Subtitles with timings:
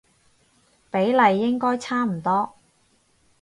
[0.91, 2.55] 比例應該差唔多